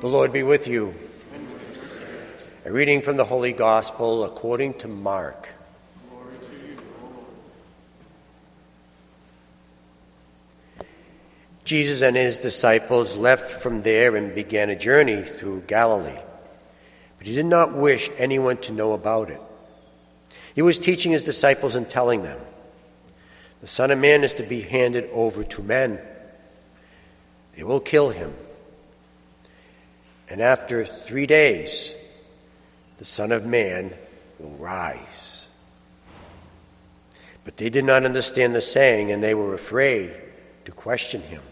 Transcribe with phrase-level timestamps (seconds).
[0.00, 0.94] The Lord be with you.
[2.64, 5.50] A reading from the Holy Gospel according to Mark.
[11.64, 16.18] Jesus and his disciples left from there and began a journey through Galilee.
[17.18, 19.42] But he did not wish anyone to know about it.
[20.54, 22.40] He was teaching his disciples and telling them,
[23.60, 26.00] The Son of Man is to be handed over to men.
[27.54, 28.32] They will kill him.
[30.30, 31.94] And after three days,
[32.98, 33.92] the Son of Man
[34.38, 35.48] will rise.
[37.44, 40.14] But they did not understand the saying, and they were afraid
[40.66, 41.42] to question him.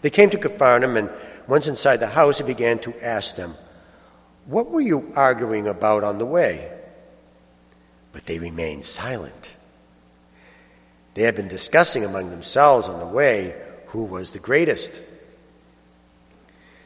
[0.00, 1.10] They came to Capernaum, and
[1.46, 3.54] once inside the house, he began to ask them,
[4.46, 6.70] What were you arguing about on the way?
[8.12, 9.56] But they remained silent.
[11.14, 13.54] They had been discussing among themselves on the way
[13.88, 15.02] who was the greatest.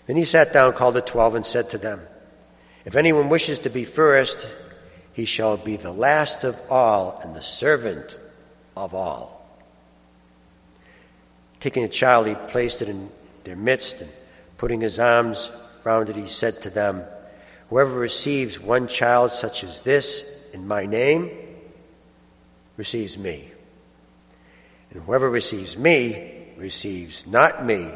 [0.09, 2.01] Then he sat down, called the twelve, and said to them,
[2.87, 4.49] If anyone wishes to be first,
[5.13, 8.19] he shall be the last of all and the servant
[8.75, 9.47] of all.
[11.61, 13.11] Taking a child, he placed it in
[13.45, 14.11] their midst, and
[14.57, 15.51] putting his arms
[15.85, 17.05] round it, he said to them,
[17.69, 21.31] Whoever receives one child such as this in my name
[22.79, 23.51] receives me.
[24.91, 27.91] And whoever receives me receives not me,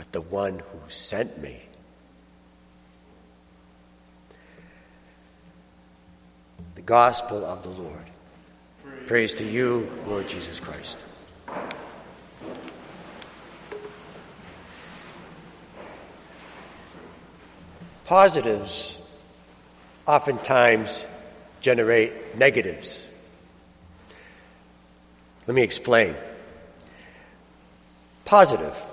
[0.00, 1.60] but the one who sent me.
[6.74, 8.06] The Gospel of the Lord.
[8.82, 10.96] Praise, Praise to you, Lord Jesus Christ.
[18.06, 18.98] Positives
[20.06, 21.04] oftentimes
[21.60, 23.06] generate negatives.
[25.46, 26.14] Let me explain.
[28.24, 28.89] Positive.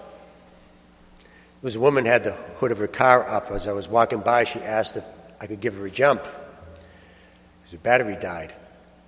[1.62, 3.52] Was a woman had the hood of her car up.
[3.52, 5.04] As I was walking by, she asked if
[5.42, 6.24] I could give her a jump.
[6.24, 8.54] Because her battery died.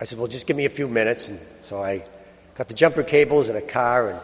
[0.02, 1.30] I said, Well, just give me a few minutes.
[1.30, 2.04] And so I
[2.56, 4.10] got the jumper cables and a car.
[4.10, 4.20] And,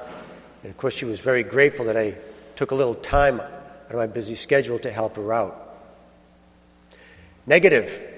[0.63, 2.17] and of course, she was very grateful that I
[2.55, 5.61] took a little time out of my busy schedule to help her out.
[7.45, 8.11] Negative.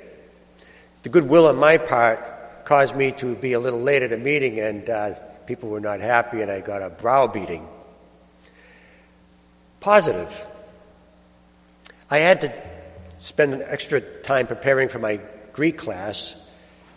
[1.04, 4.60] The goodwill on my part caused me to be a little late at a meeting,
[4.60, 5.12] and uh,
[5.46, 7.68] people were not happy, and I got a browbeating.
[9.88, 10.46] Positive.
[12.09, 12.53] I had to
[13.20, 15.22] spend an extra time preparing for my
[15.53, 16.36] Greek class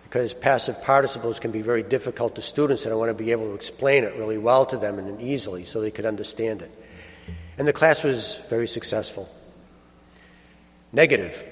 [0.03, 3.45] because passive participles can be very difficult to students, and I want to be able
[3.45, 6.77] to explain it really well to them and easily so they could understand it.
[7.57, 9.29] And the class was very successful.
[10.93, 11.47] Negative.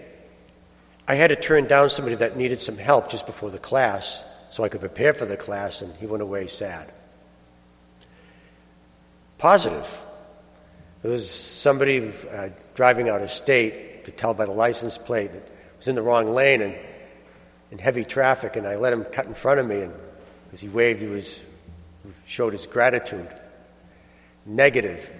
[1.07, 4.65] I had to turn down somebody that needed some help just before the class so
[4.65, 6.93] I could prepare for the class, and he went away sad.
[9.39, 9.87] Positive.
[11.03, 15.49] There was somebody uh, driving out of state, could tell by the license plate that
[15.77, 16.75] was in the wrong lane and
[17.71, 19.95] in heavy traffic, and I let him cut in front of me, and
[20.53, 21.45] as he waved, he was
[22.27, 23.29] showed his gratitude.
[24.47, 25.11] Negative.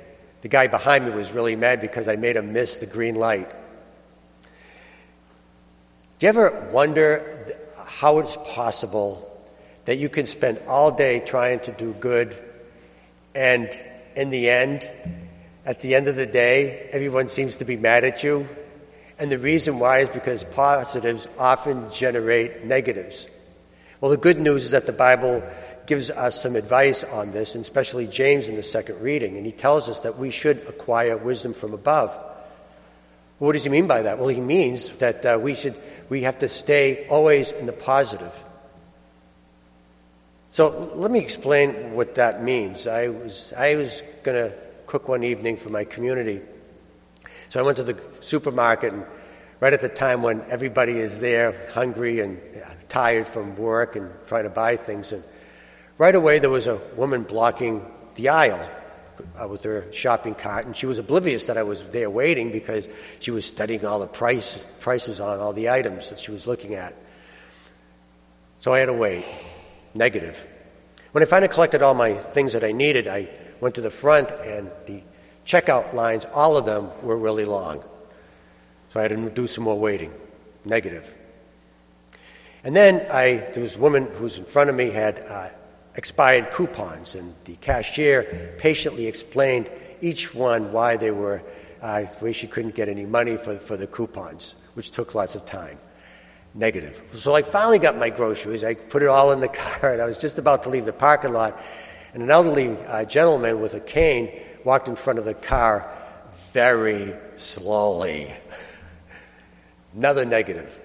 [0.41, 3.51] The guy behind me was really mad because I made him miss the green light.
[6.19, 7.47] Do you ever wonder
[7.87, 9.25] how it's possible
[9.85, 12.37] that you can spend all day trying to do good
[13.35, 13.71] and
[14.17, 14.91] in the end,
[15.69, 18.49] at the end of the day, everyone seems to be mad at you?
[19.19, 23.27] And the reason why is because positives often generate negatives.
[24.01, 25.43] Well, the good news is that the Bible
[25.85, 29.53] gives us some advice on this, and especially James in the second reading, and he
[29.53, 32.19] tells us that we should acquire wisdom from above.
[33.39, 34.19] What does he mean by that?
[34.19, 38.33] Well, he means that uh, we should we have to stay always in the positive.
[40.51, 42.87] So let me explain what that means.
[42.87, 46.41] I was I was going to cook one evening for my community,
[47.51, 49.05] so I went to the supermarket and
[49.61, 54.11] right at the time when everybody is there, hungry and uh, tired from work and
[54.27, 55.23] trying to buy things, and
[55.99, 58.67] right away there was a woman blocking the aisle
[59.39, 62.89] uh, with her shopping cart, and she was oblivious that I was there waiting because
[63.21, 66.75] she was studying all the price, prices on all the items that she was looking
[66.75, 66.97] at.
[68.57, 69.27] So I had to wait.
[69.95, 70.47] Negative.
[71.13, 73.29] When I finally collected all my things that I needed, I
[73.61, 75.03] went to the front, and the
[75.47, 77.83] checkout lines, all of them, were really long.
[78.91, 80.13] So I had to do some more waiting.
[80.65, 81.17] Negative.
[82.65, 85.49] And then I, there was a woman who was in front of me had uh,
[85.95, 89.71] expired coupons, and the cashier patiently explained
[90.01, 91.43] each one why they were,
[91.81, 95.45] uh, why she couldn't get any money for, for the coupons, which took lots of
[95.45, 95.79] time.
[96.55, 97.01] Negative.
[97.13, 98.65] So I finally got my groceries.
[98.65, 100.93] I put it all in the car, and I was just about to leave the
[100.93, 101.61] parking lot,
[102.19, 104.29] and an elderly uh, gentleman with a cane
[104.65, 105.89] walked in front of the car
[106.53, 108.29] very slowly.
[109.95, 110.81] Another negative.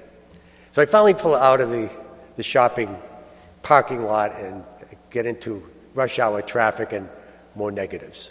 [0.74, 1.90] So I finally pull out of the,
[2.36, 2.96] the shopping
[3.64, 4.64] parking lot and
[5.10, 7.10] get into rush hour traffic and
[7.56, 8.30] more negatives.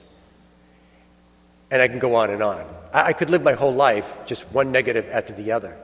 [1.73, 2.65] And I can go on and on.
[2.95, 5.77] I, I could live my whole life just one negative after the other.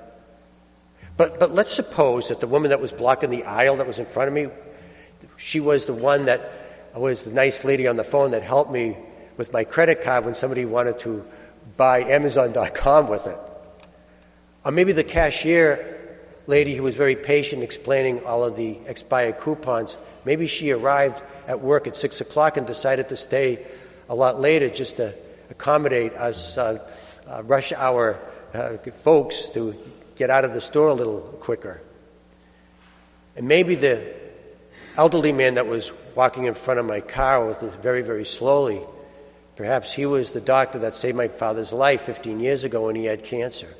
[1.16, 4.06] But, but let's suppose that the woman that was blocking the aisle that was in
[4.06, 4.50] front of me,
[5.36, 8.96] she was the one that was the nice lady on the phone that helped me
[9.36, 11.24] with my credit card when somebody wanted to
[11.76, 13.38] buy Amazon.com with it.
[14.64, 15.94] Or maybe the cashier
[16.46, 21.60] lady who was very patient explaining all of the expired coupons, maybe she arrived at
[21.60, 23.64] work at 6 o'clock and decided to stay
[24.08, 25.14] a lot later just to
[25.50, 26.78] accommodate us uh,
[27.26, 28.18] uh, rush hour
[28.54, 29.76] uh, folks to
[30.16, 31.80] get out of the store a little quicker.
[33.36, 34.14] And maybe the
[34.98, 38.80] elderly man that was walking in front of my car with very, very slowly,
[39.54, 43.04] perhaps he was the doctor that saved my father's life 15 years ago when he
[43.04, 43.72] had cancer.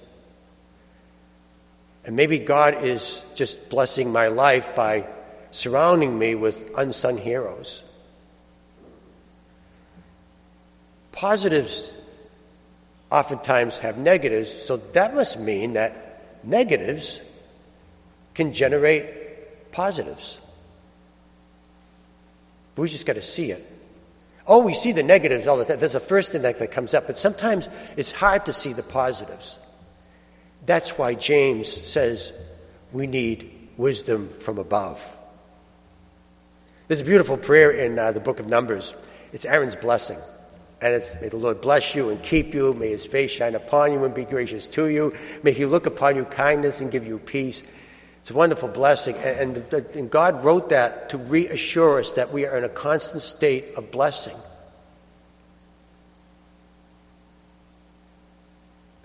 [2.05, 5.09] And maybe God is just blessing my life by
[5.51, 7.83] surrounding me with unsung heroes.
[11.11, 11.93] Positives
[13.11, 17.21] oftentimes have negatives, so that must mean that negatives
[18.35, 20.41] can generate positives.
[22.79, 23.69] But we just got to see it.
[24.47, 25.81] Oh, we see the negatives all the time.
[25.81, 28.85] That's the first thing that, that comes up, but sometimes it's hard to see the
[28.85, 29.59] positives.
[30.65, 32.33] That's why James says
[32.93, 35.03] we need wisdom from above.
[36.87, 38.95] There's a beautiful prayer in uh, the book of Numbers.
[39.33, 40.19] It's Aaron's blessing.
[40.81, 42.75] And it's, may the Lord bless you and keep you.
[42.75, 45.17] May his face shine upon you and be gracious to you.
[45.43, 47.65] May he look upon you kindness and give you peace.
[48.21, 49.17] It's a wonderful blessing.
[49.17, 53.23] And, and, and God wrote that to reassure us that we are in a constant
[53.23, 54.37] state of blessing.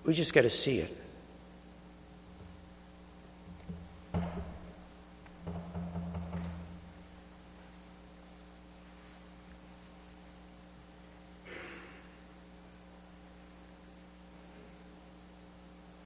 [0.04, 1.03] We just got to see it.